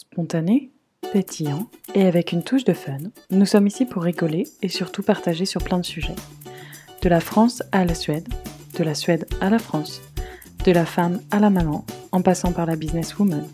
[0.00, 0.70] Spontané,
[1.12, 2.96] pétillant et avec une touche de fun,
[3.28, 6.16] nous sommes ici pour rigoler et surtout partager sur plein de sujets.
[7.02, 8.26] De la France à la Suède,
[8.78, 10.00] de la Suède à la France,
[10.64, 13.46] de la femme à la maman, en passant par la businesswoman.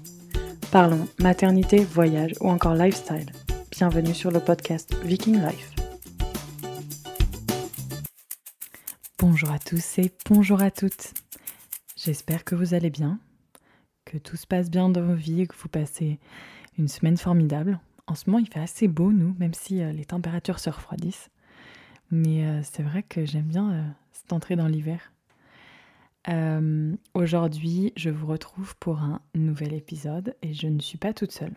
[0.71, 3.33] Parlons maternité, voyage ou encore lifestyle.
[3.73, 5.73] Bienvenue sur le podcast Viking Life.
[9.19, 11.13] Bonjour à tous et bonjour à toutes.
[11.97, 13.19] J'espère que vous allez bien,
[14.07, 16.19] que tout se passe bien dans vos vies et que vous passez
[16.79, 17.79] une semaine formidable.
[18.07, 21.29] En ce moment, il fait assez beau, nous, même si euh, les températures se refroidissent.
[22.11, 25.13] Mais euh, c'est vrai que j'aime bien euh, cette entrée dans l'hiver.
[27.15, 31.55] Aujourd'hui, je vous retrouve pour un nouvel épisode et je ne suis pas toute seule.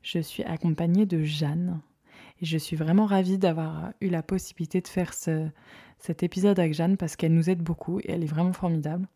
[0.00, 1.80] Je suis accompagnée de Jeanne
[2.40, 5.48] et je suis vraiment ravie d'avoir eu la possibilité de faire ce,
[5.98, 9.08] cet épisode avec Jeanne parce qu'elle nous aide beaucoup et elle est vraiment formidable.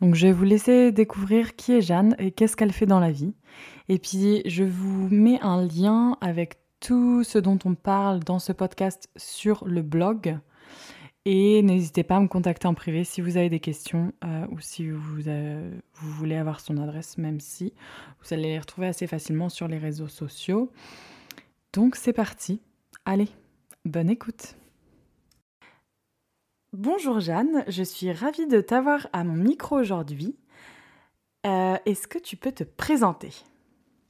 [0.00, 3.10] Donc je vais vous laisser découvrir qui est Jeanne et qu'est-ce qu'elle fait dans la
[3.10, 3.34] vie.
[3.88, 8.52] Et puis je vous mets un lien avec tout ce dont on parle dans ce
[8.52, 10.38] podcast sur le blog.
[11.26, 14.58] Et n'hésitez pas à me contacter en privé si vous avez des questions euh, ou
[14.60, 17.74] si vous, euh, vous, voulez avoir son adresse, même si
[18.22, 20.72] vous allez les retrouver assez facilement sur les réseaux sociaux.
[21.74, 22.62] Donc c'est parti.
[23.04, 23.28] Allez,
[23.84, 24.56] bonne écoute.
[26.72, 30.36] Bonjour Jeanne, je suis ravie de t'avoir à mon micro aujourd'hui.
[31.44, 33.32] Euh, est-ce que tu peux te présenter?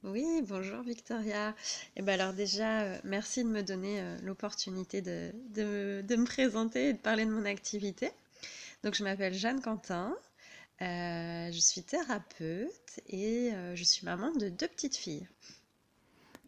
[0.03, 1.49] Oui, bonjour Victoria.
[1.49, 1.53] Et
[1.97, 6.89] eh ben alors déjà, euh, merci de me donner euh, l'opportunité de, de, me présenter
[6.89, 8.11] et de parler de mon activité.
[8.83, 10.15] Donc je m'appelle Jeanne Quentin,
[10.79, 15.27] je suis thérapeute et je suis maman de deux petites filles.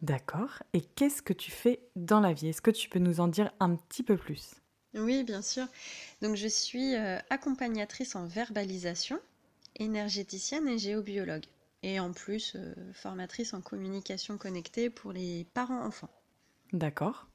[0.02, 0.62] D'accord.
[0.74, 2.48] Et qu'est-ce que tu fais dans la vie?
[2.48, 4.63] Est-ce que tu peux nous en dire un petit peu plus?
[4.94, 5.66] Oui, bien sûr.
[6.22, 9.18] Donc je suis euh, accompagnatrice en verbalisation,
[9.76, 11.44] énergéticienne et géobiologue.
[11.82, 16.10] Et en plus, euh, formatrice en communication connectée pour les parents-enfants.
[16.72, 17.26] D'accord.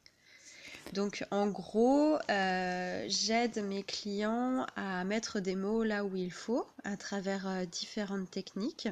[0.94, 6.66] Donc en gros, euh, j'aide mes clients à mettre des mots là où il faut
[6.84, 8.88] à travers différentes techniques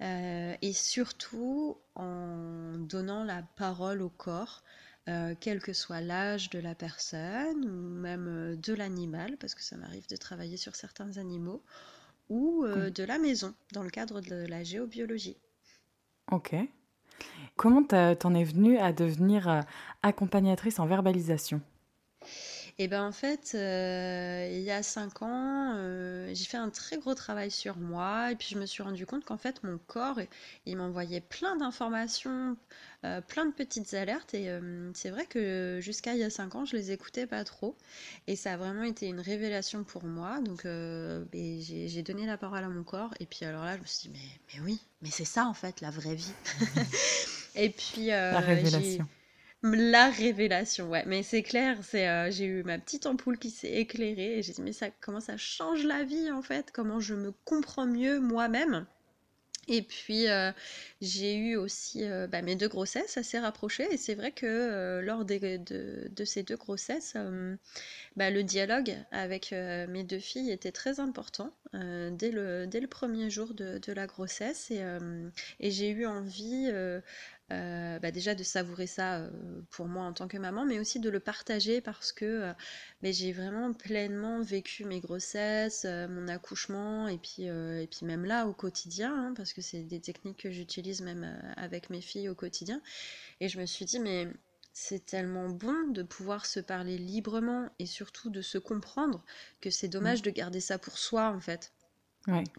[0.00, 4.62] et surtout en donnant la parole au corps
[5.08, 9.62] euh, quel que soit l'âge de la personne ou même euh, de l'animal, parce que
[9.62, 11.62] ça m'arrive de travailler sur certains animaux,
[12.30, 15.36] ou euh, de la maison, dans le cadre de la géobiologie.
[16.32, 16.54] Ok.
[17.56, 19.62] Comment t'en es venue à devenir
[20.02, 21.60] accompagnatrice en verbalisation?
[22.78, 26.98] Et ben en fait, euh, il y a cinq ans, euh, j'ai fait un très
[26.98, 30.18] gros travail sur moi et puis je me suis rendu compte qu'en fait mon corps,
[30.66, 32.56] il m'envoyait plein d'informations,
[33.04, 34.50] euh, plein de petites alertes et
[34.92, 37.76] c'est vrai que jusqu'à il y a cinq ans, je les écoutais pas trop
[38.26, 40.40] et ça a vraiment été une révélation pour moi.
[40.40, 44.08] Donc j'ai donné la parole à mon corps et puis alors là, je me suis
[44.08, 46.32] dit mais, mais oui, mais c'est ça en fait la vraie vie.
[47.54, 49.06] et puis la révélation.
[49.66, 51.04] La révélation, ouais.
[51.06, 54.52] Mais c'est clair, c'est euh, j'ai eu ma petite ampoule qui s'est éclairée et j'ai
[54.52, 58.84] dit mais comment ça change la vie en fait, comment je me comprends mieux moi-même?
[59.66, 60.52] Et puis euh,
[61.00, 65.24] j'ai eu aussi euh, bah, mes deux grossesses assez rapprochées et c'est vrai que lors
[65.24, 67.16] de, ces deux grossesses,
[68.16, 73.30] bah, le dialogue avec mes deux filles était très important dès, le, dès le premier
[73.30, 74.84] jour de, la grossesse et,
[75.60, 76.70] et j'ai eu envie
[77.52, 79.30] euh, bah déjà de savourer ça euh,
[79.70, 82.52] pour moi en tant que maman, mais aussi de le partager parce que euh,
[83.02, 88.54] j'ai vraiment pleinement vécu mes grossesses, mon accouchement, et puis, et puis même là au
[88.54, 92.80] quotidien, hein, parce que c'est des techniques que j'utilise même avec mes filles au quotidien.
[93.40, 94.28] Et je me suis dit, mais
[94.74, 99.24] c'est tellement bon de pouvoir se parler librement et surtout de se comprendre
[99.60, 100.24] que c'est dommage mmh.
[100.24, 101.72] de garder ça pour soi en fait.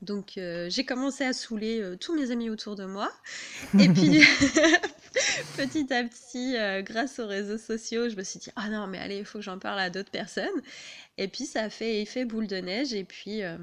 [0.02, 3.12] Donc euh, j'ai commencé à saouler euh, tous mes amis autour de moi.
[3.80, 4.22] Et puis
[5.58, 8.98] petit à petit, euh, grâce aux réseaux sociaux, je me suis dit ah non mais
[8.98, 10.62] allez, il faut que j'en parle à d'autres personnes.
[11.18, 12.94] Et puis ça a fait effet boule de neige.
[12.94, 13.58] Et puis à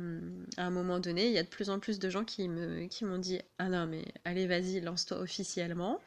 [0.56, 3.04] un moment donné, il y a de plus en plus de gens qui me qui
[3.04, 6.00] m'ont dit ah non mais allez vas-y lance-toi officiellement.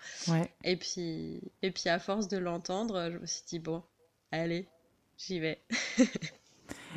[0.63, 3.83] Et puis et puis à force de l'entendre, je me suis dit bon
[4.31, 4.67] allez
[5.17, 5.59] j'y vais.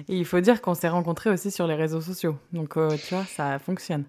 [0.08, 2.38] Et il faut dire qu'on s'est rencontrés aussi sur les réseaux sociaux.
[2.52, 4.04] Donc, euh, tu vois, ça fonctionne.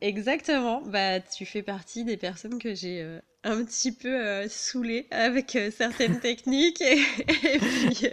[0.00, 0.82] Exactement.
[0.82, 5.58] Bah, tu fais partie des personnes que j'ai euh, un petit peu euh, saoulées avec
[5.76, 6.80] certaines techniques.
[6.80, 8.08] Et, et puis,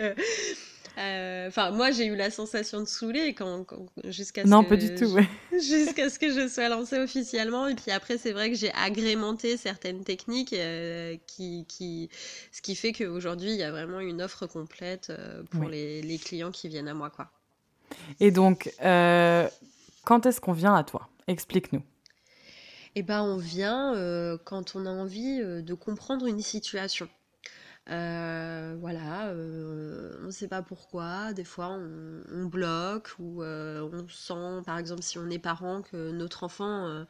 [0.97, 3.65] euh, enfin, moi, j'ai eu la sensation de saouler quand,
[4.05, 5.17] jusqu'à ce non, pas du tout,
[5.51, 7.67] jusqu'à ce que je sois lancée officiellement.
[7.67, 12.09] Et puis après, c'est vrai que j'ai agrémenté certaines techniques, euh, qui, qui,
[12.51, 16.17] ce qui fait qu'aujourd'hui, il y a vraiment une offre complète euh, pour les, les,
[16.19, 17.29] clients qui viennent à moi, quoi.
[18.19, 21.09] Et donc, quand est-ce qu'on vient à toi?
[21.27, 21.81] Explique-nous.
[22.95, 27.09] Eh ben, on vient euh, quand on a envie euh, de comprendre une situation.
[27.89, 31.33] Euh, voilà, on ne sait pas pourquoi.
[31.33, 36.43] Des fois, on, bloque ou on sent, par exemple, si on est parent, que notre
[36.43, 37.05] enfant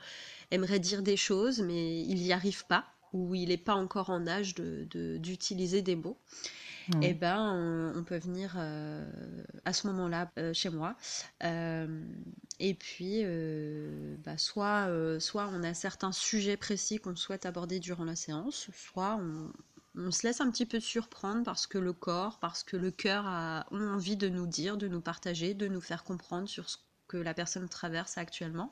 [0.51, 4.25] aimerait dire des choses, mais il n'y arrive pas ou il n'est pas encore en
[4.27, 6.17] âge de, de- d'utiliser des mots.
[7.01, 7.13] Eh Ouais.
[7.13, 7.37] ben,
[7.93, 9.05] on, on peut venir euh,
[9.65, 10.95] à ce moment-là euh, chez moi.
[11.43, 12.03] Euh,
[12.59, 13.23] et puis,
[14.23, 14.87] bah, soit,
[15.19, 19.51] soit on a certains sujets précis qu'on souhaite aborder durant la séance, soit on,
[19.95, 23.25] on se laisse un petit peu surprendre parce que le corps, parce que le cœur
[23.27, 26.77] a ont envie de nous dire, de nous partager, de nous faire comprendre sur ce
[27.07, 28.71] que la personne traverse actuellement.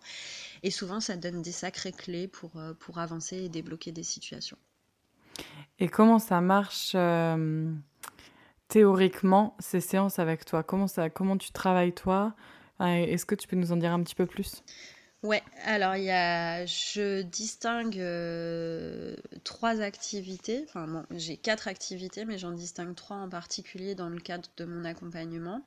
[0.64, 4.58] Et souvent, ça donne des sacrées clés pour, pour avancer et débloquer des situations.
[5.80, 7.72] Et comment ça marche euh,
[8.72, 10.64] théoriquement, ces séances avec toi?
[10.64, 12.34] Comment ça, comment tu travailles toi?
[12.80, 14.64] Est-ce que tu peux nous en dire un petit peu plus?
[15.24, 20.66] Ouais, alors il y a, je distingue euh, trois activités.
[20.68, 24.86] Enfin, j'ai quatre activités, mais j'en distingue trois en particulier dans le cadre de mon
[24.86, 25.62] accompagnement.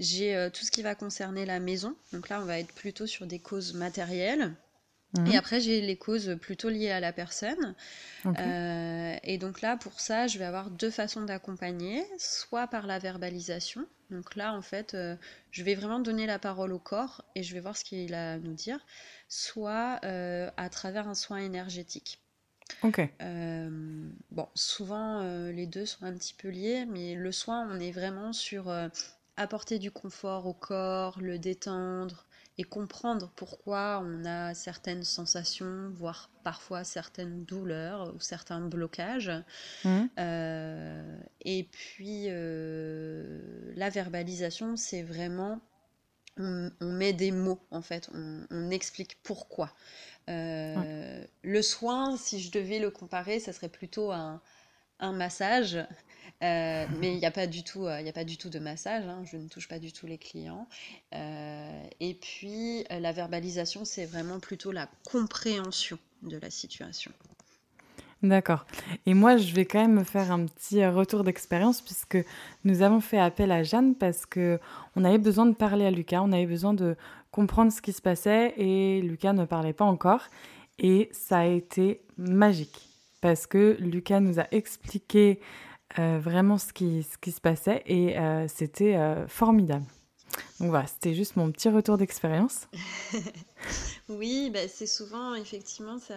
[0.00, 1.94] J'ai euh, tout ce qui va concerner la maison.
[2.12, 4.54] Donc là, on va être plutôt sur des causes matérielles.
[5.26, 5.38] Et Mhm.
[5.38, 7.74] après, j'ai les causes plutôt liées à la personne.
[8.40, 12.98] Euh, et donc là, pour ça, je vais avoir deux façons d'accompagner, soit par la
[12.98, 13.86] verbalisation.
[14.10, 15.16] Donc là, en fait, euh,
[15.50, 18.34] je vais vraiment donner la parole au corps et je vais voir ce qu'il a
[18.34, 18.80] à nous dire,
[19.28, 22.20] soit euh, à travers un soin énergétique.
[22.82, 22.98] Ok.
[24.30, 28.32] Bon, souvent, les deux sont un petit peu liés, mais le soin, on est vraiment
[28.32, 28.72] sur
[29.36, 36.30] apporter du confort au corps, le détendre et comprendre pourquoi on a certaines sensations, voire
[36.44, 39.32] parfois certaines douleurs ou certains blocages.
[39.84, 40.08] Mhm.
[40.18, 45.60] Euh, et puis, euh, la verbalisation, c'est vraiment,
[46.36, 49.72] on, on met des mots, en fait, on, on explique pourquoi.
[50.28, 50.34] Ouais.
[50.34, 54.40] Euh, le soin, si je devais le comparer, ça serait plutôt un,
[55.00, 55.78] un massage,
[56.42, 59.04] euh, mais il n'y a pas du tout, euh, a pas du tout de massage,
[59.06, 60.66] hein, je ne touche pas du tout les clients.
[61.14, 67.12] Euh, et puis, euh, la verbalisation, c'est vraiment plutôt la compréhension de la situation.
[68.22, 68.64] D'accord.
[69.04, 72.18] Et moi, je vais quand même me faire un petit retour d'expérience puisque
[72.64, 74.58] nous avons fait appel à Jeanne parce que
[74.96, 76.96] on avait besoin de parler à Lucas, on avait besoin de
[77.30, 80.22] comprendre ce qui se passait et Lucas ne parlait pas encore.
[80.78, 82.88] Et ça a été magique
[83.20, 85.40] parce que Lucas nous a expliqué
[85.98, 89.84] euh, vraiment ce qui, ce qui se passait et euh, c'était euh, formidable.
[90.60, 92.66] Donc voilà, c'était juste mon petit retour d'expérience.
[94.08, 96.14] Oui, bah, c'est souvent, effectivement, ça.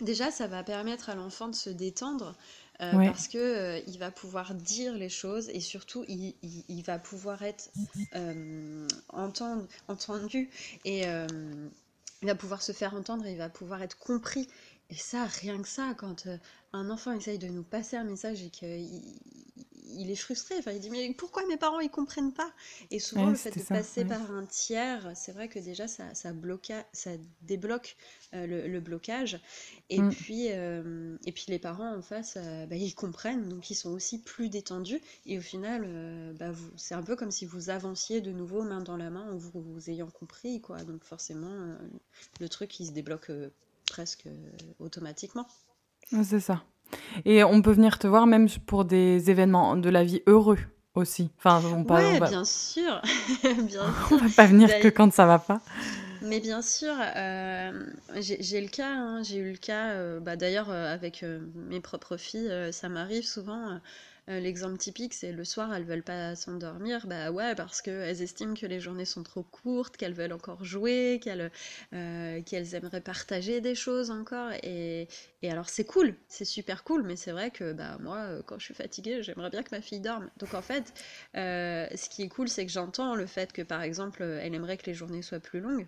[0.00, 2.34] Déjà, ça va permettre à l'enfant de se détendre
[2.80, 6.64] euh, Ouais, parce que euh, il va pouvoir dire les choses et surtout il, il-
[6.68, 7.70] il va pouvoir être
[8.16, 10.50] euh, entend- entendu
[10.84, 11.02] et
[12.22, 14.48] il va pouvoir se faire entendre et il va pouvoir être compris.
[14.92, 16.36] Et ça, rien que ça, quand euh,
[16.72, 19.02] un enfant essaye de nous passer un message et qu'il
[19.94, 22.50] il est frustré, enfin il dit mais pourquoi mes parents ils comprennent pas?
[22.90, 23.74] Et souvent ouais, le fait de ça.
[23.74, 24.06] passer ouais.
[24.06, 27.10] par un tiers, c'est vrai que déjà ça, ça bloqua, ça
[27.42, 27.96] débloque
[28.34, 29.40] euh, le, le blocage.
[29.90, 30.12] Et Mm.
[30.14, 33.90] puis, euh, et puis les parents en face, euh, bah, ils comprennent, donc ils sont
[33.90, 35.00] aussi plus détendus.
[35.26, 35.86] Et au final,
[36.38, 39.30] bah, vous, c'est un peu comme si vous avanciez de nouveau main dans la main
[39.30, 40.82] en vous, vous ayant compris, quoi.
[40.84, 41.76] Donc forcément,
[42.40, 43.30] le truc il se débloque
[43.92, 45.46] presque euh, automatiquement.
[46.24, 46.62] C'est ça.
[47.24, 50.58] Et on peut venir te voir même pour des événements de la vie heureux
[50.94, 51.30] aussi.
[51.38, 53.00] Enfin, on, on Ouais, va, bien sûr,
[53.42, 55.60] bien on va pas venir que D'ailleurs, quand ça va pas.
[56.20, 57.86] Mais bien sûr, euh,
[58.20, 62.16] j'ai le cas, hein, j'ai eu le cas, euh, bah, d'ailleurs euh, avec mes propres
[62.16, 63.80] filles, ça m'arrive souvent.
[64.28, 68.54] Euh, l'exemple typique, c'est le soir, elles veulent pas s'endormir, bah ouais, parce qu'elles estiment
[68.54, 71.50] que les journées sont trop courtes, qu'elles veulent encore jouer, qu'elles
[71.92, 74.50] euh, qu'elles aimeraient partager des choses encore.
[74.62, 75.08] Et,
[75.42, 78.58] et alors c'est cool, c'est super cool, mais c'est vrai que bah moi, euh, quand
[78.58, 80.30] je suis fatiguée, j'aimerais bien que ma fille dorme.
[80.38, 80.92] Donc en fait,
[81.34, 84.86] ce qui est cool, c'est que j'entends le fait que par exemple, elle aimerait que
[84.86, 85.86] les journées soient plus longues.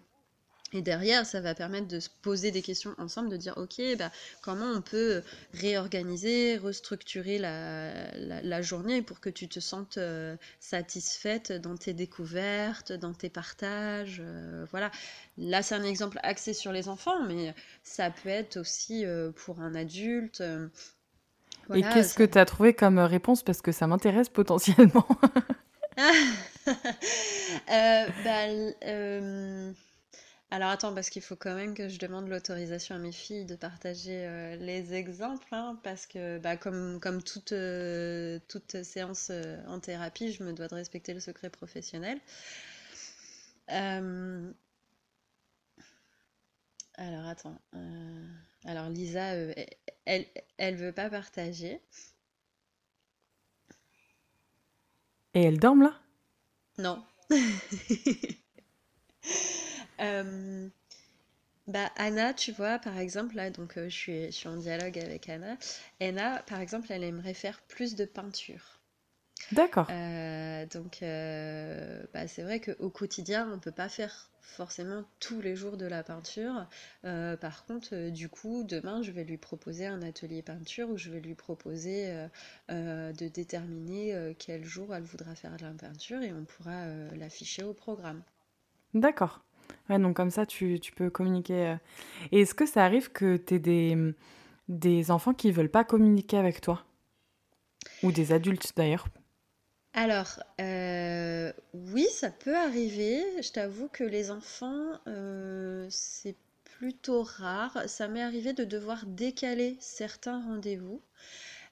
[0.74, 4.10] Et derrière, ça va permettre de se poser des questions ensemble, de dire, OK, bah,
[4.42, 5.22] comment on peut
[5.54, 11.94] réorganiser, restructurer la, la, la journée pour que tu te sentes euh, satisfaite dans tes
[11.94, 14.20] découvertes, dans tes partages.
[14.20, 14.90] euh, voilà.
[15.38, 17.54] Là, c'est un exemple axé sur les enfants, mais
[17.84, 20.42] ça peut être aussi euh, pour un adulte.
[21.72, 22.14] Et qu'est-ce ça...
[22.14, 23.42] que tu as trouvé comme réponse?
[23.42, 25.06] Parce que ça m'intéresse potentiellement.
[28.24, 28.46] bah,
[30.54, 33.56] Alors attends, parce qu'il faut quand même que je demande l'autorisation à mes filles de
[33.56, 39.60] partager euh, les exemples, hein, parce que bah, comme, comme toute, euh, toute séance euh,
[39.66, 42.20] en thérapie, je me dois de respecter le secret professionnel.
[43.66, 44.54] Alors
[47.26, 47.60] attends.
[48.64, 49.34] Alors Lisa,
[50.04, 51.80] elle, elle veut pas partager.
[55.34, 56.00] Et elles dorment là?
[56.78, 57.02] Non.
[60.00, 60.68] Euh,
[61.66, 64.98] bah Anna, tu vois, par exemple, là, donc euh, je suis, je suis en dialogue
[64.98, 65.56] avec Anna.
[66.00, 68.80] Anna, par exemple, elle aimerait faire plus de peinture.
[69.52, 69.86] D'accord.
[69.90, 75.56] Euh, donc, euh, bah, c'est vrai qu'au quotidien, on peut pas faire forcément tous les
[75.56, 76.66] jours de la peinture.
[77.04, 81.10] Euh, par contre, du coup, demain, je vais lui proposer un atelier peinture où je
[81.10, 82.14] vais lui proposer
[82.68, 86.86] de déterminer quel jour elle voudra faire de la peinture et on pourra
[87.16, 88.22] l'afficher au programme.
[88.92, 89.42] D'accord.
[89.88, 91.66] Ouais, donc comme ça, tu, peux communiquer.
[91.68, 91.76] euh.
[92.32, 94.14] Et est-ce que ça arrive que tu aies des,
[94.68, 96.84] des enfants qui veulent pas communiquer avec toi?
[98.02, 99.06] Ou des adultes d'ailleurs?
[99.92, 103.22] Alors, euh, oui, ça peut arriver.
[103.42, 107.84] Je t'avoue que les enfants, euh, c'est plutôt rare.
[107.86, 111.00] Ça m'est arrivé de devoir décaler certains rendez-vous.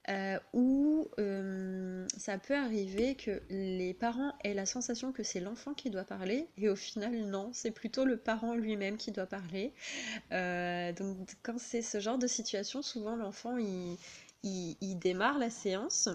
[0.08, 5.74] Euh, ou euh, ça peut arriver que les parents aient la sensation que c'est l'enfant
[5.74, 9.72] qui doit parler, et au final, non, c'est plutôt le parent lui-même qui doit parler.
[10.32, 13.96] Euh, donc, quand c'est ce genre de situation, souvent l'enfant, il,
[14.98, 16.08] démarre la séance.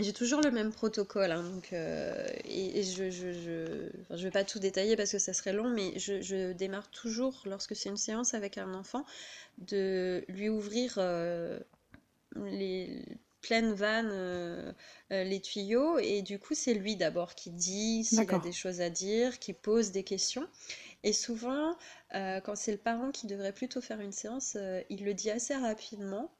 [0.00, 4.58] J'ai toujours le même protocole, hein, donc, et, je, je, je, je vais pas tout
[4.58, 8.34] détailler parce que ça serait long, mais je, je démarre toujours, lorsque c'est une séance
[8.34, 9.04] avec un enfant,
[9.58, 10.98] de lui ouvrir
[12.36, 13.04] les
[13.40, 14.72] pleines vannes, euh,
[15.12, 18.80] euh, les tuyaux, et du coup c'est lui d'abord qui dit s'il a des choses
[18.80, 20.46] à dire, qui pose des questions.
[21.04, 21.76] Et souvent,
[22.14, 25.30] euh, quand c'est le parent qui devrait plutôt faire une séance, euh, il le dit
[25.30, 26.30] assez rapidement.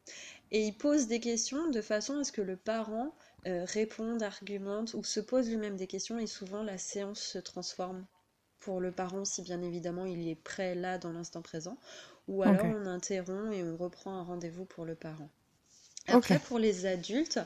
[0.51, 3.15] Et il pose des questions de façon à ce que le parent
[3.47, 6.19] euh, réponde, argumente ou se pose lui-même des questions.
[6.19, 8.07] Et souvent la séance se transforme.
[8.61, 11.79] Pour le parent si bien évidemment il est prêt là dans l'instant présent.
[12.27, 15.31] Ou alors on interrompt et on reprend un rendez-vous pour le parent.
[16.09, 17.41] Après pour les adultes,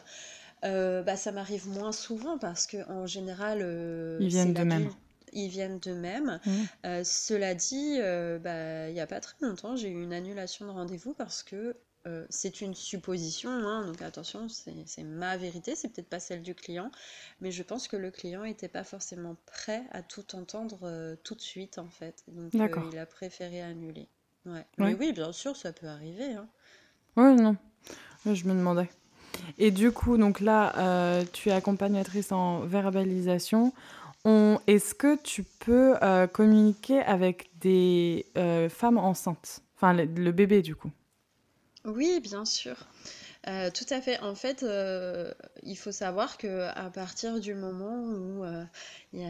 [0.65, 4.83] euh, bah, ça m'arrive moins souvent parce que en général euh, Ils viennent d'eux-mêmes.
[4.83, 4.97] l'adulte,
[5.33, 6.41] ils viennent d'eux-mêmes.
[6.47, 6.67] Mhm.
[6.87, 7.99] Euh, cela dit,
[8.41, 11.77] bah, il n'y a pas très longtemps, j'ai eu une annulation de rendez-vous parce que
[12.07, 16.53] euh, c'est une supposition, hein, donc attention, c'est ma vérité, c'est peut-être pas celle du
[16.55, 16.91] client,
[17.41, 21.37] mais je pense que le client n'était pas forcément prêt à tout entendre euh, tout
[21.37, 24.09] de suite en fait, donc euh, il a préféré annuler.
[24.47, 24.67] Ouais.
[24.79, 24.95] Mais Ouais.
[24.95, 26.49] oui, bien sûr, ça peut arriver, hein.
[27.17, 27.57] Ouais, non.
[28.27, 28.89] Je me demandais.
[29.59, 33.73] Et du coup, donc là, euh, tu es accompagnatrice en verbalisation.
[34.25, 34.61] On...
[34.67, 39.61] Est-ce que tu peux euh, communiquer avec des euh, femmes enceintes?
[39.77, 40.91] Enfin, le, bébé, du coup.
[41.85, 42.77] Oui, bien sûr.
[43.45, 44.21] Tout à fait.
[44.21, 44.65] En fait,
[45.63, 48.65] il faut savoir que à partir du moment où euh,
[49.13, 49.25] il y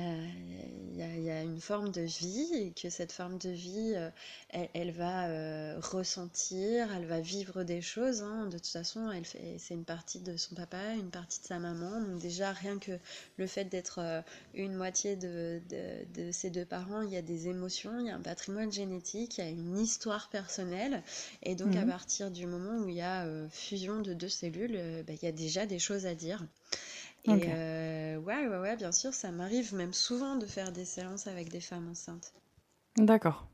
[1.03, 4.11] a, y y une forme de vie et que cette forme de vie, euh,
[4.51, 8.23] elle, elle va euh, ressentir, elle va vivre des choses.
[8.23, 8.47] hein.
[8.47, 11.59] De toute façon, elle fait, c'est une partie de son papa, une partie de sa
[11.59, 12.01] maman.
[12.01, 12.93] Donc déjà, rien que
[13.37, 14.01] le fait d'être
[14.55, 18.11] une moitié de, de, de ses deux parents, il y a des émotions, il y
[18.11, 21.03] a un patrimoine génétique, il y a une histoire personnelle.
[21.43, 21.87] Et donc, à Mhm.
[21.87, 25.33] partir du moment où il y a fusion de deux cellules, bah, il y a
[25.33, 26.22] déjà des choses à dire.
[27.25, 31.27] Et euh, ouais, ouais, ouais, bien sûr, ça m'arrive même souvent de faire des séances
[31.27, 32.33] avec des femmes enceintes.
[32.97, 33.47] D'accord.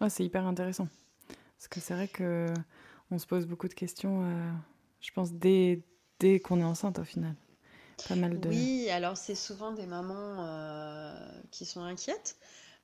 [0.00, 0.88] Ouais, c'est hyper intéressant.
[1.56, 2.46] Parce que c'est vrai que
[3.10, 4.50] on se pose beaucoup de questions, euh,
[5.00, 5.82] je pense, dès,
[6.20, 7.34] dès qu'on est enceinte, au final.
[8.08, 8.48] Pas mal de...
[8.48, 12.36] Oui, alors c'est souvent des mamans euh, qui sont inquiètes.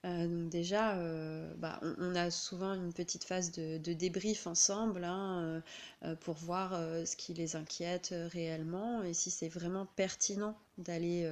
[0.04, 4.46] Euh, donc déjà, euh, bah, on, on a souvent une petite phase de, de débrief
[4.46, 5.62] ensemble hein,
[6.04, 6.72] euh, pour voir
[7.06, 11.28] ce qui les inquiète réellement et si c'est vraiment pertinent d'aller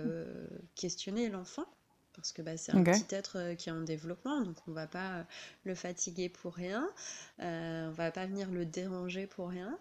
[0.74, 1.66] questionner l'enfant.
[2.14, 5.24] Parce que bah, c'est un petit être qui est en développement, donc on va pas
[5.64, 6.88] le fatiguer pour rien,
[7.38, 9.78] on va pas venir le déranger pour rien.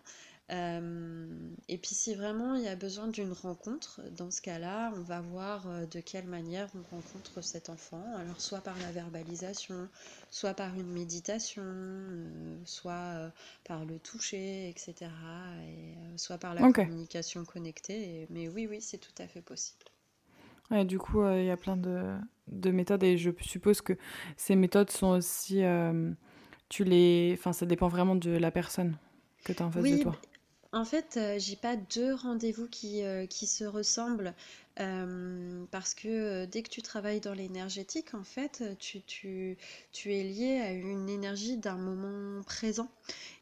[0.51, 1.27] Euh,
[1.69, 5.21] et puis si vraiment il y a besoin d'une rencontre, dans ce cas-là, on va
[5.21, 8.03] voir euh, de quelle manière on rencontre cet enfant.
[8.17, 9.87] Alors soit par la verbalisation,
[10.29, 13.31] soit par une méditation, euh, soit
[13.63, 15.09] par le toucher, etc.
[15.67, 18.27] Et soit par la communication connectée.
[18.29, 19.85] Mais oui, oui, c'est tout à fait possible.
[20.69, 22.15] Ouais, du coup, euh, il y a plein de,
[22.47, 23.93] de méthodes et je suppose que
[24.37, 25.63] ces méthodes sont aussi...
[25.63, 26.11] euh,
[26.69, 27.35] tu les...
[27.37, 28.97] Enfin, ça dépend vraiment de la personne
[29.43, 30.15] que tu as en face de toi.
[30.73, 34.33] En fait, euh, j'ai pas deux rendez-vous qui, euh, qui se ressemblent
[34.79, 39.57] euh, parce que dès que tu travailles dans l'énergétique, en fait, tu, tu,
[39.91, 42.89] tu es lié à une énergie d'un moment présent.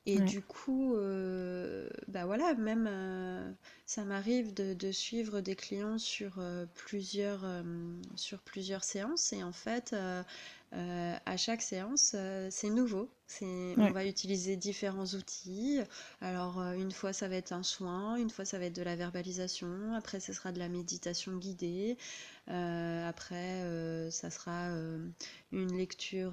[0.08, 0.22] Et Ouais.
[0.22, 3.52] du coup, euh, bah voilà, même euh,
[3.86, 6.42] ça m'arrive de, de suivre des clients sur
[6.76, 7.46] plusieurs,
[8.16, 9.34] sur plusieurs séances.
[9.34, 9.96] Et en fait,
[10.74, 13.10] euh, à chaque séance, euh, c'est nouveau.
[13.42, 15.80] On va utiliser différents outils.
[16.22, 18.84] Alors, euh, une fois, ça va être un soin, une fois, ça va être de
[18.84, 21.98] la verbalisation, après, ce sera de la méditation guidée,
[22.48, 23.62] après,
[24.12, 24.70] ça sera
[25.52, 26.32] une lecture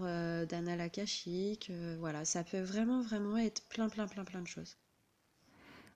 [0.48, 1.70] d'Anna Lakashik.
[1.98, 4.76] voilà, ça peut vraiment, vraiment être plein, plein, plein, plein de choses.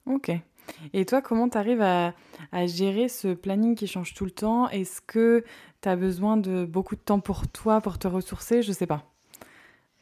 [0.06, 0.30] Ok.
[0.92, 2.14] Et toi, comment tu arrives à,
[2.66, 4.68] gérer ce planning qui change tout le temps?
[4.68, 5.44] Est-ce que
[5.82, 9.04] tu as besoin de beaucoup de temps pour toi, pour te ressourcer Je sais pas.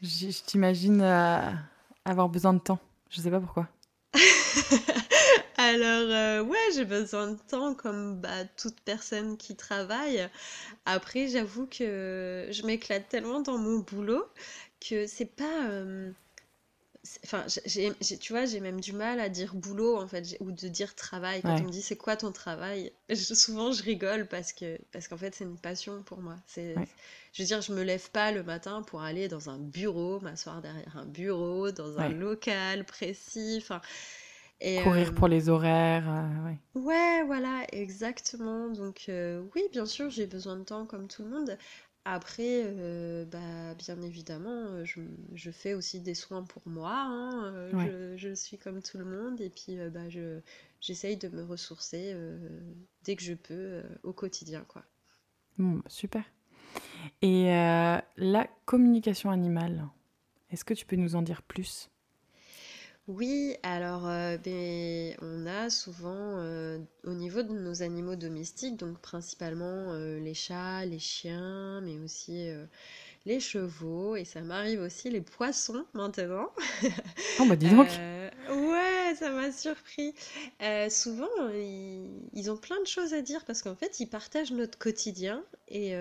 [0.02, 1.40] Je, t'imagine euh,
[2.04, 2.78] avoir besoin de temps.
[3.10, 3.68] Je sais pas pourquoi.
[5.56, 10.28] Alors, euh, ouais, j'ai besoin de temps comme bah, toute personne qui travaille.
[10.86, 14.24] Après, j'avoue que je m'éclate tellement dans mon boulot
[14.80, 15.66] que c'est pas.
[15.66, 16.12] Euh,
[17.24, 20.94] Enfin, tu vois, j'ai même du mal à dire boulot, en fait, ou de dire
[20.94, 21.42] travail.
[21.42, 25.16] Quand on me dit c'est quoi ton travail, souvent je rigole parce que parce qu'en
[25.16, 26.36] fait, c'est une passion pour moi.
[26.46, 26.74] C'est,
[27.32, 30.60] Je veux dire, je me lève pas le matin pour aller dans un bureau, m'asseoir
[30.60, 33.58] derrière un bureau, dans un local précis.
[33.62, 33.80] Enfin,
[34.60, 36.08] et, Courir pour euh, les horaires.
[36.08, 37.22] Euh, ouais.
[37.24, 38.68] voilà, exactement.
[38.68, 41.56] Donc, euh, oui, bien sûr, j'ai besoin de temps comme tout le monde.
[42.10, 44.84] Après, euh, bah, bien évidemment, euh,
[45.34, 46.94] je, fais aussi des soins pour moi.
[46.94, 50.40] Hein, euh, je, suis comme tout le monde et puis bah, je,
[50.80, 52.16] j'essaye de me ressourcer
[53.04, 54.64] dès que je peux au quotidien.
[54.66, 54.84] Quoi.
[55.58, 56.24] Bah, super.
[57.20, 59.86] Et la communication animale,
[60.48, 61.90] est-ce que tu peux nous en dire plus?
[63.08, 68.98] Oui, alors euh, ben, on a souvent euh, au niveau de nos animaux domestiques, donc
[68.98, 72.50] principalement euh, les chats, les chiens, mais aussi
[73.24, 76.50] les chevaux, et ça m'arrive aussi les poissons maintenant.
[77.40, 77.88] Oh bah dis donc
[78.50, 80.14] Ouais, ça m'a surpris.
[80.90, 85.42] souvent, ils, ont plein de choses à dire parce qu'en fait, ils partagent notre quotidien
[85.68, 85.92] et,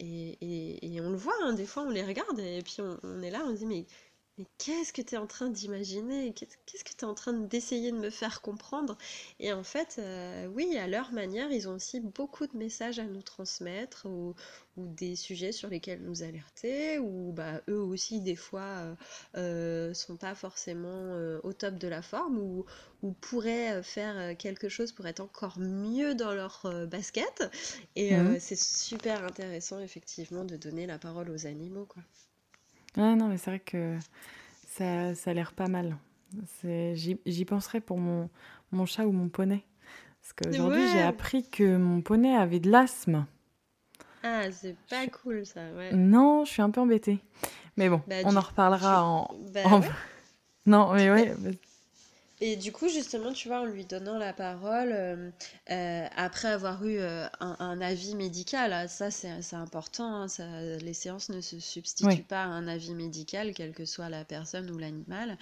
[0.00, 3.30] et, on le voit, hein, des fois on les regarde et puis on, on est
[3.30, 3.86] là, on se dit mais
[4.40, 6.32] mais qu'est-ce que tu es en train d'imaginer?
[6.32, 8.96] Qu'est-ce que tu es en train d'essayer de me faire comprendre?
[9.38, 13.04] Et en fait, euh, oui, à leur manière, ils ont aussi beaucoup de messages à
[13.04, 14.34] nous transmettre ou,
[14.78, 18.94] des sujets sur lesquels nous alerter, ou bah, eux aussi, des fois, euh,
[19.36, 22.64] euh sont pas forcément euh, au top de la forme ou,
[23.02, 27.44] ou pourraient faire quelque chose pour être encore mieux dans leur basket.
[27.94, 28.40] Et mmh.
[28.40, 31.84] c'est super intéressant, effectivement, de donner la parole aux animaux.
[31.84, 32.02] quoi.
[32.96, 33.96] Ah non, mais c'est vrai que
[34.66, 35.96] ça, ça a l'air pas mal.
[36.64, 38.28] J'y penserai pour mon,
[38.72, 39.64] mon chat ou mon poney.
[40.20, 43.26] Parce qu'aujourd'hui, j'ai appris que mon poney avait de l'asthme.
[44.22, 45.92] Ah, c'est pas cool ça, ouais.
[45.94, 47.20] Non, je suis un peu embêtée.
[47.76, 49.28] Mais bon, bah, on en reparlera en.
[49.54, 49.62] Bah,
[50.66, 51.34] non, mais ouais.
[52.42, 55.30] Et du coup, justement, tu vois, en lui donnant la parole, euh,
[55.70, 60.44] euh, après avoir eu euh, un, avis médical, ah, ça c'est important, hein, ça,
[60.80, 64.70] les séances ne se substituent pas à un avis médical, quelle que soit la personne
[64.70, 65.36] ou l'animal.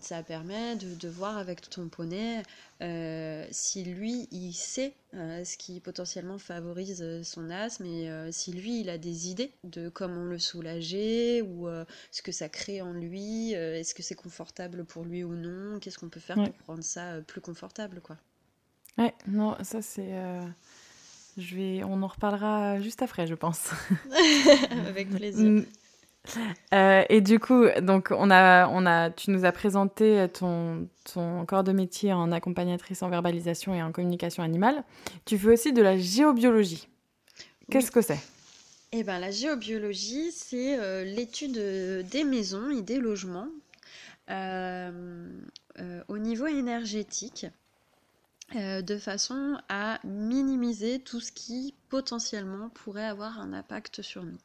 [0.00, 2.42] ça permet de, de, voir avec ton poney
[2.82, 8.52] euh, si lui, il sait euh, ce qui potentiellement favorise euh, son asthme et si
[8.52, 11.68] lui, il a des idées de comment le soulager ou
[12.10, 15.98] ce que ça crée en lui, est-ce que c'est confortable pour lui ou non, qu'est-ce
[15.98, 18.16] qu'on peut faire pour rendre ça plus confortable, quoi.
[18.98, 20.14] Ouais, non, ça c'est...
[21.36, 21.84] Je vais...
[21.84, 23.70] On en reparlera juste après, je pense.
[24.88, 25.64] Avec plaisir.
[26.74, 31.44] Euh, et du coup, donc on a, on a, tu nous as présenté ton, ton
[31.46, 34.84] corps de métier en accompagnatrice en verbalisation et en communication animale.
[35.24, 36.88] Tu fais aussi de la géobiologie.
[37.70, 38.20] Qu'est-ce que c'est?
[38.92, 41.58] Eh ben, la géobiologie, c'est euh, l'étude
[42.08, 43.48] des maisons et des logements
[44.30, 45.30] euh,
[46.08, 47.46] au niveau énergétique.
[48.54, 54.38] de façon à minimiser tout ce qui potentiellement pourrait avoir un impact sur nous.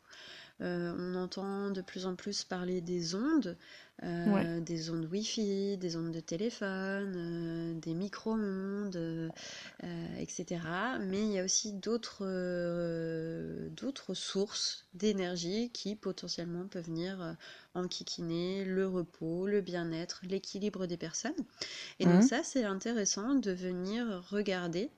[0.61, 3.57] Euh, on entend de plus en plus parler des ondes,
[4.03, 9.31] euh, des ondes Wi-Fi, des ondes de téléphone, euh, des micro-ondes,
[10.19, 10.61] etc.
[11.01, 12.23] Mais il y a aussi d'autres
[14.13, 17.35] sources d'énergie qui potentiellement peuvent venir
[17.73, 21.33] enquiquiner le repos, le bien-être, l'équilibre des personnes.
[21.99, 22.27] Et donc mmh.
[22.27, 24.91] ça, c'est intéressant de venir regarder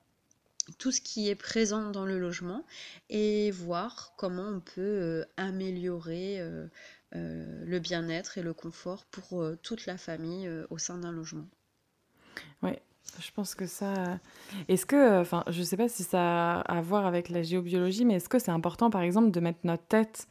[0.78, 2.64] tout ce qui est présent dans le logement
[3.10, 6.66] et voir comment on peut euh, améliorer euh,
[7.14, 11.46] euh, le bien-être et le confort pour toute la famille au sein d'un logement.
[12.62, 12.72] Oui,
[13.20, 14.18] je pense que ça.
[14.68, 18.04] Est-ce que, enfin, je ne sais pas si ça a à voir avec la géobiologie,
[18.04, 20.26] mais est-ce que c'est important, par exemple, de mettre notre tête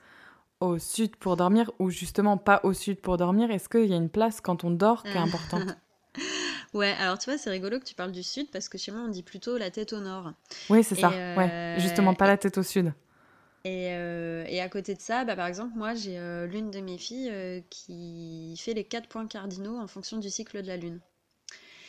[0.59, 3.51] au sud pour dormir ou justement pas au sud pour dormir?
[3.51, 5.77] Est-ce qu'il y a une place quand on dort qui est importante?
[6.73, 9.01] Ouais, alors tu vois, c'est rigolo que tu parles du sud parce que chez moi,
[9.01, 10.33] on dit plutôt la tête au nord.
[10.69, 11.09] Oui, c'est ça.
[11.37, 12.93] Ouais, justement, pas la tête au sud.
[13.65, 16.79] Et, euh, et à côté de ça, bah, par exemple, moi, j'ai euh, l'une de
[16.81, 20.77] mes filles euh, qui fait les quatre points cardinaux en fonction du cycle de la
[20.77, 20.99] Lune.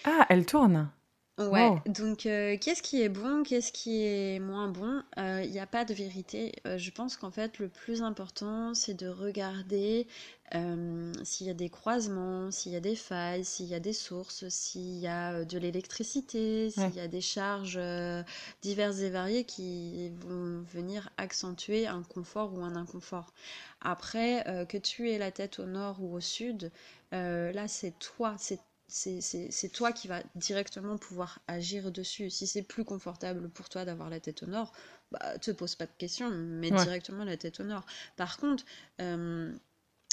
[0.04, 0.90] Ah, elle tourne.
[1.36, 1.82] Ouais, Wow.
[1.86, 5.02] donc euh, qu'est-ce qui est bon, qu'est-ce qui est moins bon?
[5.16, 6.52] Il n'y a pas de vérité.
[6.64, 10.06] Euh, je pense qu'en fait, le plus important, c'est de regarder
[10.54, 13.92] euh, s'il y a des croisements, s'il y a des failles, s'il y a des
[13.92, 16.92] sources, s'il y a euh, de l'électricité, Ouais.
[16.92, 18.22] s'il y a des charges euh,
[18.62, 23.32] diverses et variées qui vont venir accentuer un confort ou un inconfort.
[23.80, 26.70] Après, euh, que tu aies la tête au nord ou au sud,
[27.12, 28.60] euh, là, c'est toi, c'est
[28.94, 32.30] c'est toi qui vas directement pouvoir agir dessus.
[32.30, 34.72] Si c'est plus confortable pour toi d'avoir la tête au nord,
[35.10, 36.76] bah, te pose pas de questions, mets Ouais.
[36.76, 37.84] directement la tête au nord.
[38.16, 38.64] Par contre,
[39.00, 39.52] euh,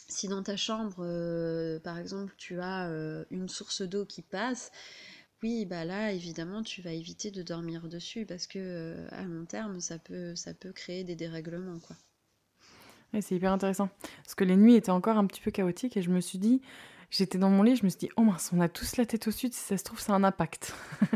[0.07, 4.71] si dans ta chambre, euh, par exemple, tu as euh, une source d'eau qui passe,
[5.43, 9.79] oui, bah là, évidemment, tu vas éviter de dormir dessus parce que à long terme,
[9.79, 11.95] ça peut, ça peut créer des dérèglements, quoi.
[13.13, 13.89] Ouais, c'est hyper intéressant.
[14.23, 16.61] Parce que les nuits étaient encore un petit peu chaotiques et je me suis dit,
[17.11, 19.27] j'étais dans mon lit, je me suis dit, oh mince, on a tous la tête
[19.27, 20.73] au sud, si ça se trouve, ça a un impact.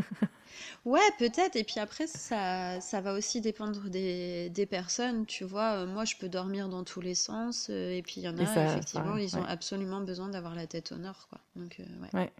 [0.84, 1.56] Ouais, peut-être.
[1.56, 5.26] Et puis après, ça, ça va aussi dépendre des, des personnes.
[5.26, 7.66] Tu vois, Euh, moi, je peux dormir dans tous les sens.
[7.70, 10.54] euh, et puis, il y en a, ça, effectivement, ça, ils ont absolument besoin d'avoir
[10.54, 11.40] la tête au nord, quoi.
[11.56, 12.20] Donc, euh, ouais.
[12.20, 12.32] Ouais.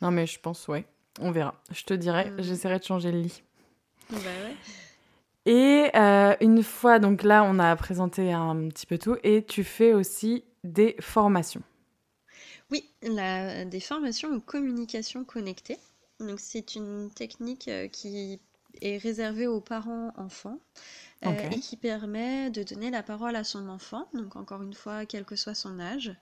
[0.00, 0.86] Non, mais je pense, ouais.
[1.20, 1.54] On verra.
[1.70, 2.42] Je te dirai, Mm.
[2.42, 3.42] j'essaierai de changer le lit.
[4.08, 4.56] Bah ouais.
[5.44, 5.90] Et
[6.42, 10.44] une fois, donc là, on a présenté un petit peu tout, et tu fais aussi
[10.64, 11.62] des formations.
[12.70, 15.78] Oui, la, des formations en communication connectée.
[16.20, 18.40] Donc, c'est une technique euh, qui
[18.80, 20.58] est réservée aux parents enfants
[21.26, 24.08] euh, et qui permet de donner la parole à son enfant.
[24.14, 26.14] Donc, encore une fois, quel que soit son âge.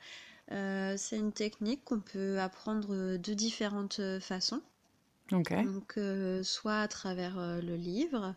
[0.50, 4.62] Euh, c'est une technique qu'on peut apprendre de différentes façons.
[5.62, 8.34] Donc, euh, soit à travers euh, le livre,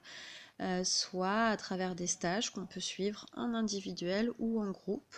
[0.83, 5.15] soit à travers des stages qu'on peut suivre en individuel ou en groupe.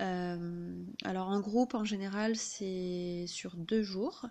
[0.00, 4.26] Euh, alors en groupe, en général, c'est sur deux jours.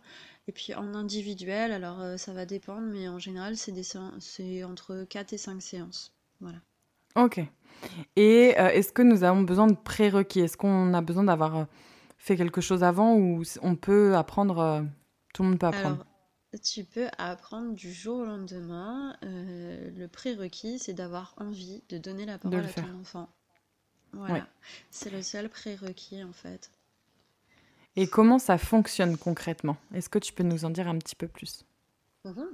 [0.47, 5.33] Et puis en individuel, alors euh, ça va dépendre, mais en général, c'est entre 4
[5.33, 6.13] et 5 séances.
[6.39, 6.57] Voilà.
[7.15, 7.39] Ok.
[8.15, 10.41] Et euh, est-ce que nous avons besoin de prérequis?
[10.41, 11.67] Est-ce qu'on a besoin d'avoir
[12.17, 14.85] fait quelque chose avant ou on peut apprendre
[15.33, 16.05] Tout le monde peut apprendre?
[16.51, 19.15] Alors, tu peux apprendre du jour au lendemain.
[19.21, 23.29] Le prérequis, c'est d'avoir envie de donner la parole le à ton enfant.
[24.13, 24.33] Voilà.
[24.33, 24.43] Ouais.
[24.91, 26.71] C'est le seul prérequis en fait.
[27.95, 29.77] Et comment ça fonctionne concrètement?
[29.93, 31.65] Est-ce que tu peux nous en dire un petit peu plus?
[32.25, 32.49] Mhm.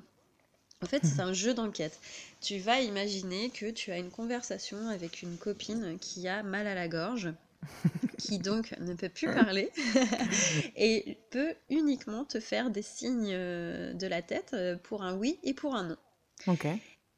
[0.81, 1.99] En fait, c'est un jeu d'enquête.
[2.41, 6.75] Tu vas imaginer que tu as une conversation avec une copine qui a mal à
[6.75, 7.33] la gorge,
[8.17, 9.71] qui donc ne peut plus parler
[10.75, 15.39] et peut uniquement te faire des signes euh, de la tête euh, pour un oui
[15.43, 15.97] et pour un non.
[16.47, 16.67] Ok.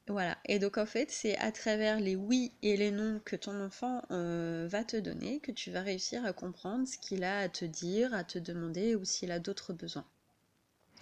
[0.07, 3.59] Voilà, et donc en fait, c'est à travers les oui et les non que ton
[3.61, 7.47] enfant euh, va te donner que tu vas réussir à comprendre ce qu'il a à
[7.49, 10.05] te dire, à te demander ou s'il a d'autres besoins.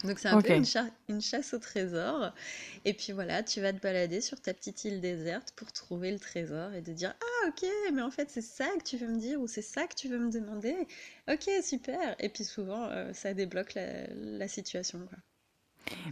[0.05, 0.49] Donc c'est un Ok.
[0.49, 2.33] peu une, cha- une chasse au trésor.
[2.85, 6.19] Et puis voilà, tu vas te balader sur ta petite île déserte pour trouver le
[6.19, 9.19] trésor et de dire Ah ok, mais en fait c'est ça que tu veux me
[9.19, 10.75] dire ou c'est ça que tu veux me demander.
[11.29, 12.15] Ok, super.
[12.19, 15.17] Et puis souvent, euh, ça débloque la, la situation, quoi.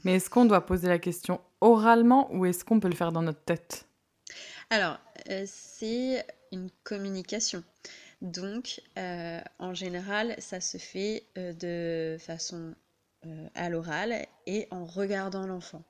[0.03, 3.21] Mais est-ce qu'on doit poser la question oralement ou est-ce qu'on peut le faire dans
[3.21, 3.85] notre tête?
[4.69, 7.63] Alors, euh, c'est une communication.
[8.21, 12.73] Donc, euh, en général, ça se fait euh, de façon
[13.55, 15.81] à l'oral et en regardant l'enfant.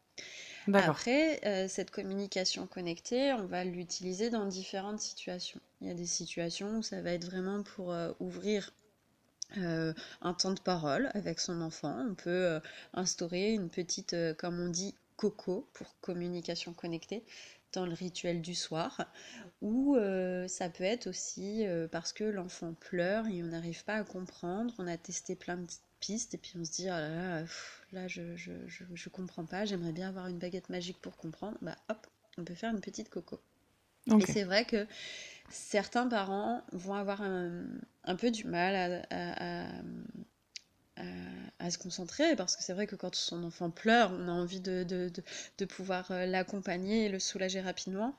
[0.73, 5.59] Après, euh, cette communication connectée, on va l'utiliser dans différentes situations.
[5.81, 8.71] Il y a des situations où ça va être vraiment pour euh, ouvrir
[9.57, 12.05] euh, un temps de parole avec son enfant.
[12.09, 12.59] On peut euh,
[12.93, 17.23] instaurer une petite, euh, comme on dit, coco pour communication connectée
[17.71, 19.11] dans le rituel du soir.
[19.61, 19.97] Ou
[20.47, 24.73] ça peut être aussi parce que l'enfant pleure et on n'arrive pas à comprendre.
[24.77, 25.65] On a testé plein de
[25.99, 29.09] pistes et puis on se dit, oh là là, pff, là je, je, je, je
[29.09, 31.57] comprends pas, j'aimerais bien avoir une baguette magique pour comprendre.
[31.61, 32.05] Bah hop,
[32.37, 33.39] on peut faire une petite coco.
[34.09, 34.21] Ok.
[34.21, 34.85] Et c'est vrai que
[35.49, 37.65] certains parents vont avoir un,
[38.17, 39.67] peu du mal à,
[41.69, 45.11] se concentrer parce que c'est vrai que quand son enfant pleure, on a envie de,
[45.69, 48.15] pouvoir euh, l'accompagner et le soulager rapidement.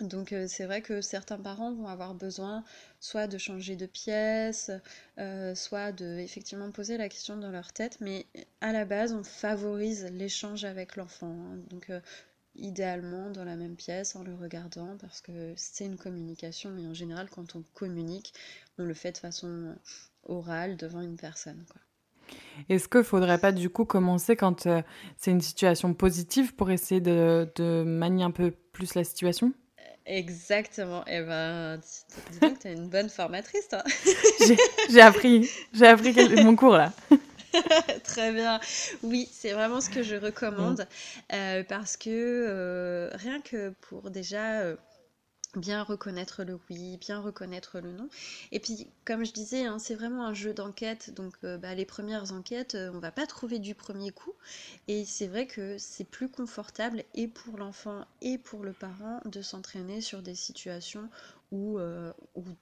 [0.00, 2.64] Donc euh, c'est vrai que certains parents vont avoir besoin
[2.98, 4.72] soit de changer de pièce,
[5.18, 8.26] euh, soit de effectivement poser la question dans leur tête, mais
[8.60, 11.30] à la base on favorise l'échange avec l'enfant.
[11.30, 12.00] hein.
[12.56, 16.94] Idéalement dans la même pièce en le regardant parce que c'est une communication et en
[16.94, 18.32] général quand on communique,
[18.78, 19.74] on le fait de façon
[20.24, 21.64] orale devant une personne.
[21.70, 21.80] Quoi.
[22.68, 24.82] Est-ce qu'il faudrait pas du coup commencer quand euh,
[25.16, 29.52] c'est une situation positive pour essayer de, de manier un peu plus la situation?
[30.06, 31.02] Exactement.
[31.06, 31.78] Eh ben,
[32.30, 33.82] dis donc, tu es une bonne formatrice, toi.
[34.90, 36.14] j'ai appris, j'ai appris
[36.44, 36.92] mon cours là.
[38.04, 38.60] Très bien.
[39.02, 40.86] Oui, c'est vraiment ce que je recommande
[41.32, 44.76] euh, parce que euh, rien que pour déjà euh,
[45.56, 48.08] bien reconnaître le oui, bien reconnaître le non.
[48.50, 51.14] Et puis, comme je disais, hein, c'est vraiment un jeu d'enquête.
[51.14, 54.34] Donc, bah, les premières enquêtes, on va pas trouver du premier coup.
[54.88, 59.42] Et c'est vrai que c'est plus confortable et pour l'enfant et pour le parent de
[59.42, 61.08] s'entraîner sur des situations
[61.52, 61.78] où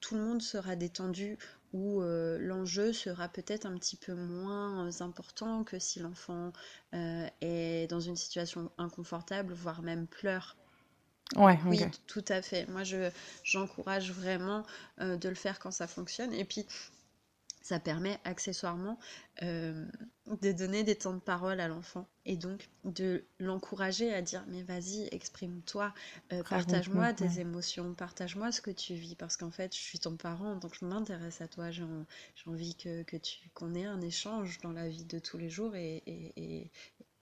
[0.01, 1.39] tout le monde sera détendu,
[1.73, 6.53] où euh, l'enjeu sera peut-être un petit peu moins euh, important que si l'enfant
[6.95, 10.57] euh, est dans une situation inconfortable, voire même pleure.
[11.37, 12.67] Ouais, oui, tout à fait.
[12.67, 13.11] Moi, je,
[13.43, 14.67] j'encourage vraiment
[14.99, 16.35] de le faire quand ça fonctionne.
[16.35, 16.67] Et puis,
[17.63, 18.99] ça permet accessoirement
[19.43, 19.87] euh,
[20.41, 24.63] de donner des temps de parole à l'enfant et donc de l'encourager à dire mais
[24.63, 25.95] vas-y exprime-toi
[26.33, 30.17] euh, partage-moi tes émotions partage-moi ce que tu vis parce qu'en fait je suis ton
[30.17, 31.85] parent donc je m'intéresse à toi j'ai
[32.47, 35.75] envie que, que tu qu'on ait un échange dans la vie de tous les jours
[35.77, 36.71] et, et,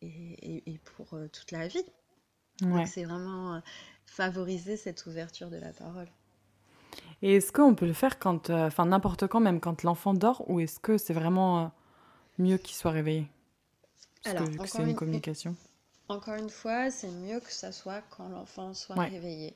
[0.02, 1.84] et, et pour euh, toute la vie.
[2.60, 3.62] Donc c'est vraiment
[4.04, 6.08] favoriser cette ouverture de la parole
[7.22, 10.48] et est-ce qu'on peut le faire quand, euh, enfin n'importe quand, même quand l'enfant dort,
[10.48, 11.68] ou est-ce que c'est vraiment euh,
[12.38, 13.26] mieux qu'il soit réveillé?
[14.22, 15.54] Parce Alors, que, c'est une, communication.
[16.08, 19.54] Encore une fois, c'est mieux que ça soit quand l'enfant soit réveillé.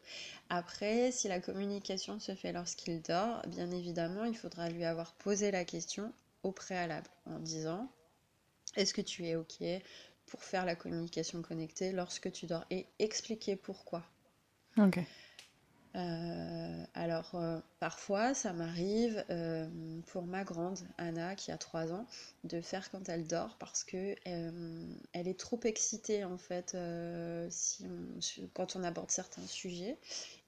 [0.51, 5.51] Après, si la communication se fait lorsqu'il dort, bien évidemment, il faudra lui avoir posé
[5.51, 7.89] la question au préalable en disant
[8.77, 9.63] est-ce que tu es OK
[10.27, 12.65] pour faire la communication connectée lorsque tu dors?
[12.71, 14.03] Et expliquer pourquoi.
[14.79, 15.01] Ok.
[15.97, 19.69] Euh, alors, euh, parfois, ça m'arrive euh,
[20.09, 22.07] pour ma grande, Anna, qui a 3 ans,
[22.43, 26.77] de faire quand elle dort parce que elle est trop excitée, en fait,
[27.51, 27.87] si
[28.55, 29.99] quand on aborde certains sujets.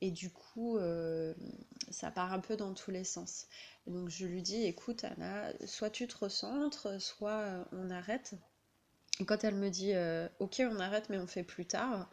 [0.01, 0.79] Et du coup,
[1.91, 3.47] ça part un peu dans tous les sens.
[3.87, 8.35] Donc, je lui dis, écoute, Anna, soit tu te recentres, soit on arrête.
[9.21, 9.93] Et quand elle me dit,
[10.41, 12.11] ok, on arrête, mais on fait plus tard,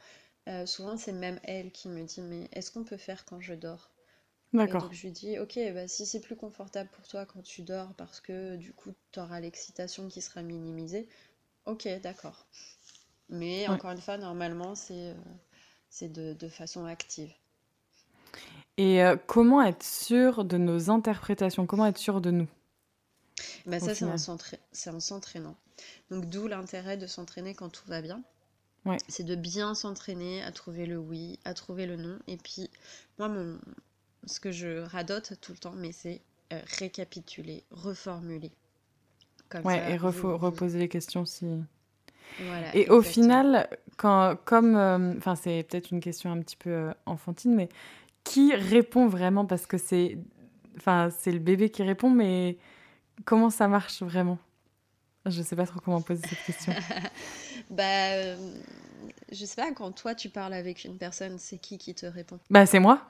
[0.49, 3.53] euh, souvent, c'est même elle qui me dit Mais est-ce qu'on peut faire quand je
[3.53, 3.89] dors?
[4.51, 4.83] D'accord.
[4.83, 7.93] Donc je lui dis Ok, bah, si c'est plus confortable pour toi quand tu dors
[7.93, 11.07] parce que du coup, tu auras l'excitation qui sera minimisée,
[11.65, 12.45] ok, d'accord.
[13.29, 15.13] Mais encore une fois, normalement, c'est
[16.01, 17.33] euh, de, de, façon active.
[18.77, 21.65] Et euh, comment être sûr de nos interprétations?
[21.65, 22.47] Comment être sûr de nous?
[23.65, 25.55] Bah, Ça, c'est en s'entraînant.
[26.11, 28.23] Donc d'où l'intérêt de s'entraîner quand tout va bien.
[29.07, 32.19] C'est de bien s'entraîner à trouver le oui, à trouver le non.
[32.27, 32.69] Et puis,
[33.17, 33.57] moi, mon,
[34.25, 38.51] ce que je radote tout le temps, mais c'est euh, récapituler, reformuler.
[39.49, 41.45] Comme ouais, et reposer les questions si.
[42.39, 44.75] Voilà, et au final, quand, comme.
[44.75, 47.69] Euh, enfin, c'est peut-être une question un petit peu euh, enfantine, mais
[48.23, 49.45] qui répond vraiment?
[49.45, 50.17] Parce que c'est.
[50.77, 52.57] Enfin, c'est le bébé qui répond, mais
[53.25, 54.39] comment ça marche vraiment?
[55.25, 56.73] Je sais pas trop comment poser cette question.
[57.73, 58.37] bah, euh,
[59.31, 62.39] je sais pas, quand toi tu parles avec une personne, c'est qui qui te répond?
[62.49, 63.07] Bah, c'est moi.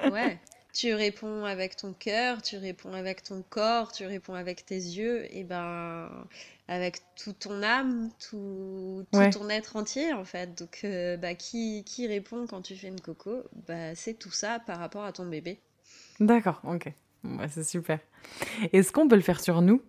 [0.10, 0.38] ouais.
[0.72, 5.24] Tu réponds avec ton cœur, tu réponds avec ton corps, tu réponds avec tes yeux,
[5.34, 6.10] et ben
[6.68, 10.58] avec toute ton âme, tout, ton être entier en fait.
[10.58, 13.42] Donc, euh, bah, qui, qui répond quand tu fais une coco?
[13.66, 15.60] Bah, c'est tout ça par rapport à ton bébé.
[16.20, 16.92] D'accord, ok.
[17.22, 18.00] Bah, c'est super.
[18.72, 19.80] Est-ce qu'on peut le faire sur nous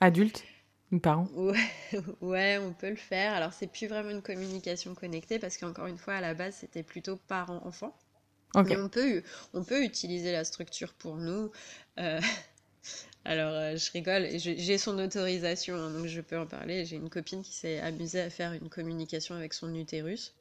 [0.00, 0.44] Adultes?
[0.90, 1.28] Ou parents
[2.20, 3.32] ouais, on peut le faire.
[3.34, 6.82] Alors, c'est plus vraiment une communication connectée parce qu'encore une fois, à la base, c'était
[6.82, 7.96] plutôt parents-enfants.
[8.56, 9.22] Mais on peut,
[9.52, 11.50] on peut utiliser la structure pour nous.
[11.98, 12.20] Euh,
[13.24, 16.86] alors, euh, je rigole, j'ai son autorisation, hein, donc je peux en parler.
[16.86, 20.34] J'ai une copine qui s'est amusée à faire une communication avec son utérus.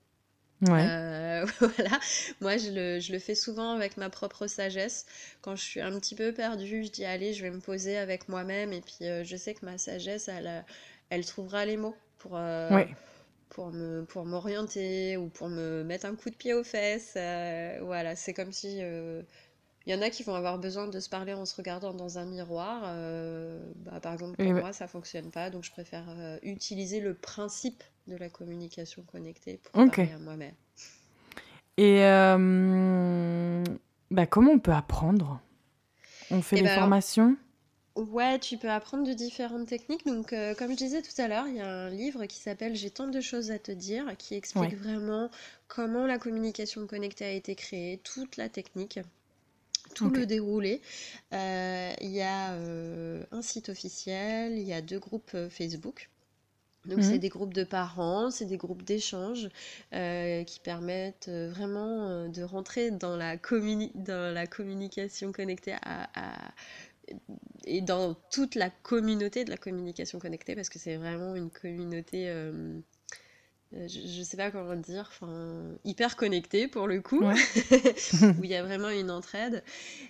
[0.61, 0.87] Ouais.
[0.89, 1.99] Euh, voilà.
[2.41, 5.05] Moi, je le, je le, fais souvent avec ma propre sagesse.
[5.41, 8.27] Quand je suis un petit peu perdue, je dis allez, je vais me poser avec
[8.27, 8.73] moi-même.
[8.73, 10.65] Et puis, euh, je sais que ma sagesse, elle,
[11.09, 12.85] elle trouvera les mots pour, euh,
[13.49, 17.13] pour, me, pour m'orienter ou pour me mettre un coup de pied aux fesses.
[17.81, 18.81] voilà, c'est comme si.
[19.85, 22.17] Il y en a qui vont avoir besoin de se parler en se regardant dans
[22.17, 22.81] un miroir.
[23.75, 25.51] Bah, par exemple, pour moi, ça fonctionne pas.
[25.51, 26.07] Donc, je préfère
[26.41, 30.55] utiliser le principe de la communication connectée pour parler à moi-même.
[31.77, 33.63] Et euh,
[34.09, 35.39] bah, comment on peut apprendre?
[36.31, 37.37] On fait eh des ben, formations?
[37.95, 40.05] Ouais, tu peux apprendre de différentes techniques.
[40.05, 42.75] Donc, euh, comme je disais tout à l'heure, il y a un livre qui s'appelle
[42.75, 45.29] J'ai tant de choses à te dire, qui explique vraiment
[45.67, 48.99] comment la communication connectée a été créée, toute la technique,
[49.95, 50.81] tout le déroulé.
[51.33, 56.09] Euh, il y a un site officiel, il y a deux groupes Facebook.
[56.87, 57.19] Donc, c'est mhm.
[57.19, 59.49] des groupes de parents, c'est des groupes d'échange
[59.93, 65.75] euh, qui permettent euh, vraiment euh, de rentrer dans la, dans la communication connectée
[67.65, 72.25] et dans toute la communauté de la communication connectée, parce que c'est vraiment une communauté,
[73.71, 75.09] je ne sais pas comment dire,
[75.85, 79.63] hyper connectée pour le coup, où il y a vraiment une entraide.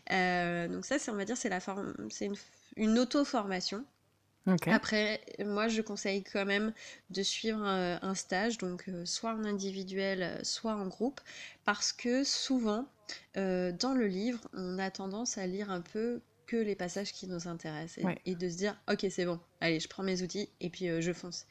[0.10, 2.36] donc ça, on va dire, c'est une,
[2.78, 3.86] une auto-formation
[4.68, 6.74] après, moi, je conseille quand même
[7.10, 11.20] de suivre euh, un, stage, donc euh, soit en individuel, euh, soit en groupe,
[11.66, 12.86] parce que souvent,
[13.36, 17.48] dans le livre, on a tendance à lire un peu que les passages qui nous
[17.48, 20.70] intéressent et, et de se dire, ok, c'est bon, allez, je prends mes outils et
[20.70, 21.46] puis je fonce.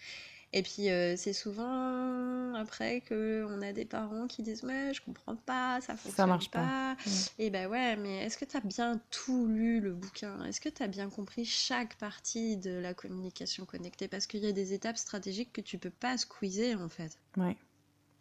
[0.57, 5.03] Et puis euh, c'est souvent après que on a des parents qui disent ouais je
[5.03, 6.95] comprends pas, ça fonctionne ça marche pas.
[6.95, 7.11] Mm.
[7.40, 10.42] Et ben ouais mais est-ce que tu as bien tout lu le bouquin?
[10.47, 14.09] Est-ce que tu as bien compris chaque partie de la communication connectée?
[14.09, 17.19] Parce qu'il y a des étapes stratégiques que tu peux pas squeezer en fait.
[17.37, 17.59] Ouais.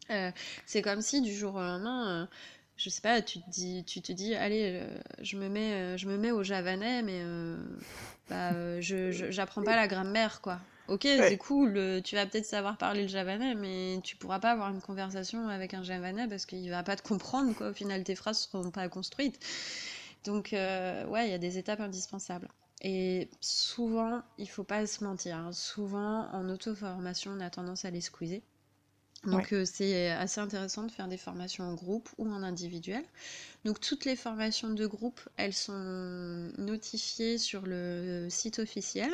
[0.10, 0.30] Euh,
[0.66, 2.26] c'est comme si du jour au lendemain euh,
[2.76, 4.84] je sais pas, tu te dis, tu te dis, allez,
[5.22, 7.24] je me mets, je me mets au javanais, mais
[8.30, 10.60] bah, je, j'apprends pas la grammaire, quoi.
[10.88, 14.70] Ok, c'est cool, tu vas peut-être savoir parler le javanais, mais tu pourras pas avoir
[14.70, 17.70] une conversation avec un javanais parce qu'il va pas te comprendre, quoi.
[17.70, 19.40] Au final, tes phrases seront pas construites.
[20.26, 22.50] Donc, euh, ouais, il y a des étapes indispensables.
[22.82, 25.52] Et souvent, il faut pas se mentir, hein.
[25.54, 28.44] souvent en auto-formation, on a tendance à les squeezer.
[29.26, 33.04] Donc euh, c'est assez intéressant de faire des formations en groupe ou en individuel.
[33.64, 39.12] Donc toutes les formations de groupe, elles sont notifiées sur le site officiel.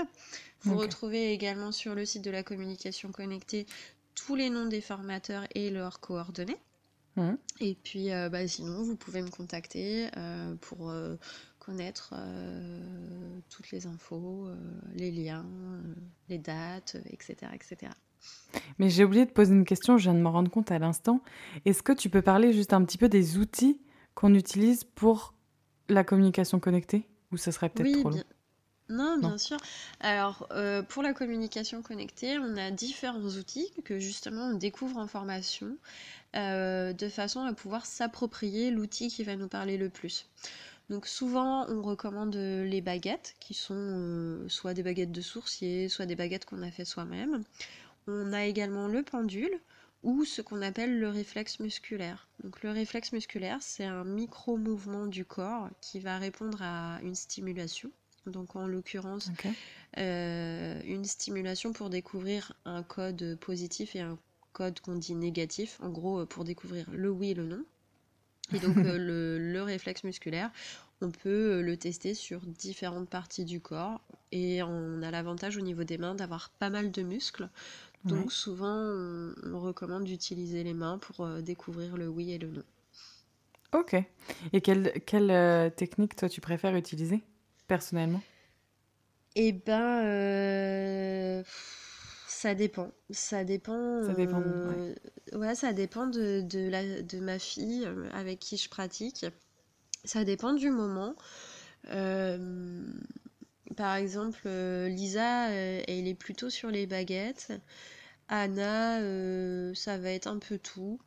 [0.62, 3.66] Vous retrouvez également sur le site de la communication connectée
[4.14, 6.60] tous les noms des formateurs et leurs coordonnées.
[7.16, 7.32] Mmh.
[7.60, 10.94] Et puis euh, bah, sinon, vous pouvez me contacter euh, pour
[11.60, 12.14] connaître
[13.50, 14.50] toutes les infos,
[14.96, 15.46] les liens,
[16.28, 17.52] les dates, etc.
[17.54, 17.92] etc.
[18.80, 21.22] Mais j'ai oublié de poser une question, je viens de me rendre compte à l'instant.
[21.66, 23.80] Est-ce que tu peux parler juste un petit peu des outils
[24.16, 25.34] qu'on utilise pour
[25.90, 27.08] la communication connectée?
[27.32, 28.24] Ou ça serait peut-être trop long?
[28.90, 29.58] Non, bien sûr.
[30.02, 35.08] Alors, euh, pour la communication connectée, on a différents outils que justement on découvre en
[35.08, 35.78] formation
[36.36, 40.28] euh, de façon à pouvoir s'approprier l'outil qui va nous parler le plus.
[40.90, 46.06] Donc souvent, on recommande les baguettes, qui sont euh, soit des baguettes de sourcier, soit
[46.06, 47.44] des baguettes qu'on a fait soi-même.
[48.08, 49.60] On a également le pendule
[50.04, 52.28] ou ce qu'on appelle le réflexe musculaire.
[52.44, 57.92] Donc le réflexe musculaire, c'est un micro-mouvement du corps qui va répondre à une stimulation.
[58.26, 59.32] Donc en l'occurrence,
[59.98, 64.18] euh, une stimulation pour découvrir un code positif et un
[64.54, 67.64] code qu'on dit négatif, en gros pour découvrir le oui et le non.
[68.54, 68.98] Et donc euh,
[69.38, 70.52] le, réflexe musculaire,
[71.02, 75.62] on peut euh, le tester sur différentes parties du corps et on a l'avantage au
[75.62, 77.50] niveau des mains d'avoir pas mal de muscles.
[78.06, 82.64] Donc souvent, on, recommande d'utiliser les mains pour euh, découvrir le oui et le non.
[83.74, 83.96] Ok.
[84.54, 87.22] Et quelle, quelle euh, technique, toi, tu préfères utiliser,
[87.68, 88.22] personnellement?
[89.36, 91.44] Eh ben, euh,
[92.28, 92.92] ça dépend.
[93.12, 94.04] Ça dépend.
[94.04, 94.42] Ça dépend.
[95.34, 95.56] Ouais.
[95.56, 99.26] ça dépend de, de, la, de ma fille avec qui je pratique.
[100.04, 101.16] Ça dépend du moment.
[103.76, 107.52] Par exemple, euh, Lisa, euh, elle est plutôt sur les baguettes.
[108.28, 111.00] Anna, euh, ça va être un peu tout.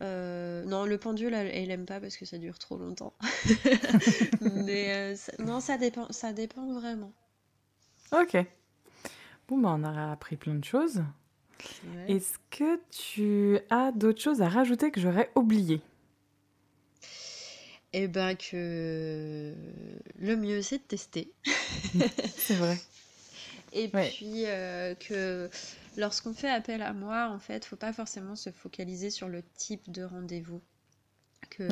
[0.00, 3.14] non, le pendule, elle, elle, aime pas parce que ça dure trop longtemps.
[4.40, 7.12] Mais non, ça dépend, ça dépend vraiment.
[8.12, 8.36] Ok.
[9.48, 11.02] Bon, bah, on a appris plein de choses.
[12.08, 15.80] Est-ce que tu as d'autres choses à rajouter que j'aurais oublié
[17.96, 19.54] eh ben que
[20.18, 21.32] le mieux c'est de tester.
[22.36, 22.76] c'est vrai.
[23.72, 25.48] Et puis euh, que
[25.96, 29.92] lorsqu'on fait appel à moi, en fait, faut pas forcément se focaliser sur le type
[29.92, 30.60] de rendez-vous.
[31.50, 31.68] Que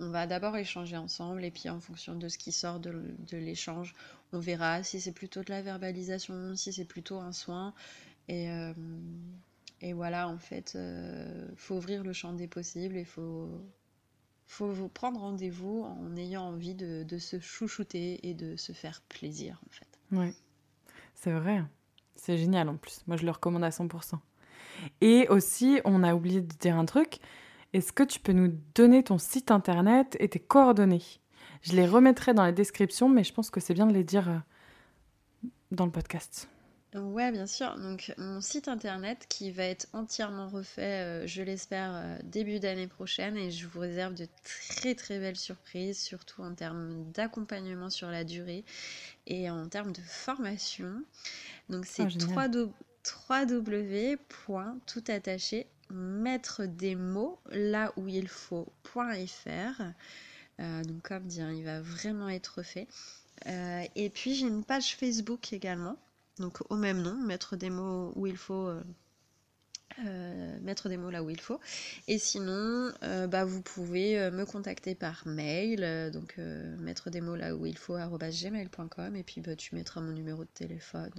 [0.00, 2.92] on, va d'abord échanger ensemble et puis en fonction de ce qui sort de,
[3.32, 3.94] l'échange,
[4.32, 7.74] on verra si c'est plutôt de la verbalisation, si c'est plutôt un soin.
[8.28, 8.72] Et, euh,
[9.80, 13.48] et voilà, en fait, euh, faut ouvrir le champ des possibles et faut
[14.50, 19.60] faut vous prendre rendez-vous en ayant envie de, se chouchouter et de se faire plaisir,
[19.66, 19.86] en fait.
[20.10, 20.34] Oui,
[21.14, 21.62] c'est vrai.
[22.16, 23.02] C'est génial en plus.
[23.06, 24.18] Moi, je le recommande à 100%.
[25.00, 27.18] Et aussi, on a oublié de dire un truc.
[27.72, 31.02] Est-ce que tu peux nous donner ton site internet et tes coordonnées?
[31.62, 34.28] Je les remettrai dans la description, mais je pense que c'est bien de les dire
[34.28, 36.48] euh, dans le podcast.
[36.94, 37.78] Ouais, bien sûr.
[37.78, 42.88] Donc, mon site internet qui va être entièrement refait, euh, je l'espère, euh, début d'année
[42.88, 43.36] prochaine.
[43.36, 48.24] Et je vous réserve de très très belles surprises, surtout en termes d'accompagnement sur la
[48.24, 48.64] durée
[49.28, 51.04] et en termes de formation.
[51.68, 52.08] Donc, c'est ah,
[53.38, 59.82] www.toutattaché mettre des mots là où il faut.fr.
[60.60, 62.86] Euh, donc comme dit, hein, il va vraiment être fait.
[63.46, 65.96] Et puis j'ai une page Facebook également,
[66.40, 68.68] donc au même nom, mettre des mots où il faut.
[68.68, 68.82] Euh,
[70.62, 71.60] mettre des mots là où il faut.
[72.08, 76.38] Et sinon, bah, vous pouvez me contacter par mail, donc
[76.78, 80.44] mettre des mots là où il faut, gmail.com, et puis bah, tu mettras mon numéro
[80.44, 81.10] de téléphone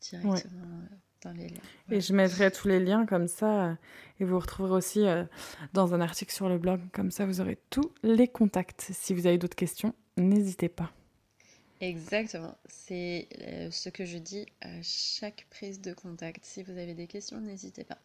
[0.00, 0.80] directement
[1.22, 1.60] dans les liens.
[1.90, 3.76] Et je mettrai tous les liens comme ça,
[4.18, 5.04] et vous retrouverez aussi
[5.74, 8.88] dans un article sur le blog, comme ça vous aurez tous les contacts.
[8.92, 10.90] Si vous avez d'autres questions, n'hésitez pas.
[11.80, 12.56] Exactement.
[12.68, 16.44] C'est euh, ce que je dis à chaque prise de contact.
[16.44, 17.98] Si vous avez des questions, n'hésitez pas.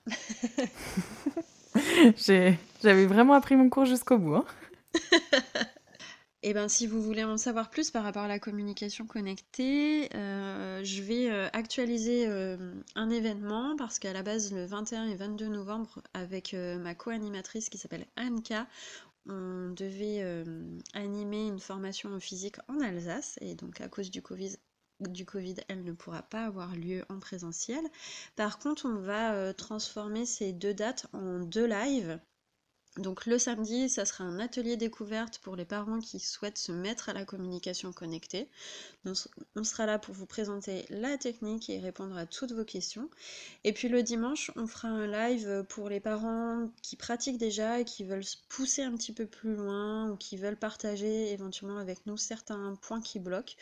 [2.82, 4.36] J'avais vraiment appris mon cours jusqu'au bout.
[4.36, 4.46] Hein.
[6.42, 10.10] Et eh ben, si vous voulez en savoir plus par rapport à la communication connectée,
[10.14, 12.28] euh, je vais euh, actualiser
[12.94, 17.80] un événement parce qu'à la base, le 21 et 22 novembre, avec ma co-animatrice qui
[17.80, 18.68] s'appelle Anka,
[19.28, 20.44] on devait euh,
[20.94, 25.92] animer une formation en physique en Alsace et donc à cause du Covid, elle ne
[25.92, 27.84] pourra pas avoir lieu en présentiel.
[28.36, 32.20] Par contre, on va euh, transformer ces deux dates en deux lives
[32.98, 37.10] donc le samedi, ça sera un atelier découverte pour les parents qui souhaitent se mettre
[37.10, 38.48] à la communication connectée.
[39.04, 43.10] on sera là pour vous présenter la technique et répondre à toutes vos questions.
[43.66, 47.86] Et puis le dimanche, on fera un live pour les parents qui pratiquent déjà et
[47.86, 52.06] qui veulent se pousser un petit peu plus loin ou qui veulent partager éventuellement avec
[52.06, 53.56] nous certains points qui bloquent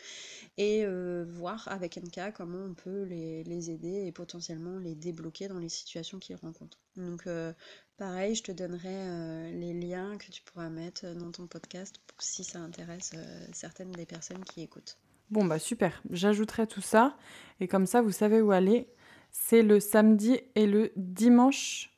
[0.58, 5.58] et euh, voir avec NK comment on peut les, aider et potentiellement les débloquer dans
[5.58, 6.83] les situations qu'ils rencontrent.
[6.96, 7.52] Donc euh,
[7.96, 12.20] Pareil, je te donnerai euh, les liens que tu pourras mettre dans ton podcast pour
[12.20, 14.96] si ça intéresse euh, certaines des personnes qui écoutent.
[15.30, 17.16] Bon, bah super, j'ajouterai tout ça
[17.60, 18.88] et comme ça vous savez où aller.
[19.30, 21.92] C'est le samedi et le dimanche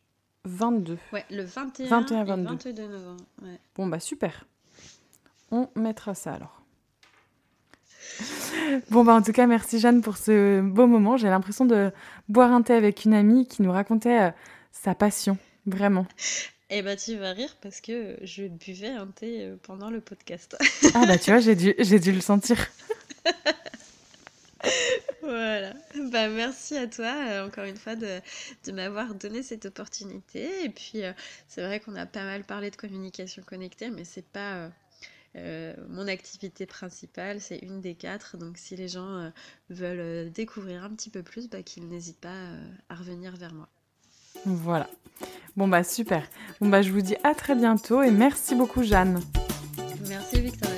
[0.45, 0.99] 22.
[1.13, 2.43] Ouais, le 21, 21 22.
[2.43, 3.25] et 22 novembre.
[3.75, 4.47] Bon, bah super.
[5.51, 6.63] On mettra ça alors.
[8.91, 11.17] Bon, bah en tout cas, merci Jeanne pour ce beau moment.
[11.17, 11.93] J'ai l'impression de
[12.29, 14.31] boire un thé avec une amie qui nous racontait euh,
[14.83, 16.07] sa passion Vraiment.
[16.71, 20.57] Eh bah tu vas rire parce que je buvais un thé euh, pendant le podcast.
[20.95, 22.57] ah bah tu vois, j'ai dû, j'ai dû le sentir.
[25.23, 25.75] voilà.
[26.11, 28.21] Bah merci à toi euh, encore une fois de,
[28.65, 30.65] de m'avoir donné cette opportunité.
[30.65, 31.13] Et puis euh,
[31.47, 34.71] c'est vrai qu'on a pas mal parlé de communication connectée, mais c'est pas
[35.91, 38.39] mon activité principale, c'est une des quatre.
[38.39, 39.31] Donc si les gens
[39.69, 42.53] veulent découvrir un petit peu plus, bah, qu'ils n'hésitent pas
[42.89, 43.69] à revenir vers moi.
[44.47, 44.87] Voilà.
[45.57, 46.23] Bon bah super.
[46.61, 49.21] Bon bah je vous dis à très bientôt et merci beaucoup Jeanne.
[50.09, 50.76] Merci Victoria.